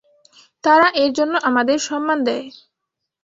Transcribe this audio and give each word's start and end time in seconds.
তারা 0.63 0.87
এরজন্য 0.95 1.33
আমাদের 1.49 1.77
সম্মান 1.87 2.19
দেয়। 2.23 2.45